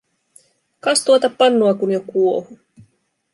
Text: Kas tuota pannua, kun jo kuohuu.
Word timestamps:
Kas 0.83 1.03
tuota 1.05 1.29
pannua, 1.29 1.73
kun 1.73 1.91
jo 1.91 2.01
kuohuu. 2.01 2.59